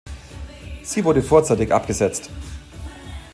[0.81, 2.31] Sie wurde vorzeitig abgesetzt.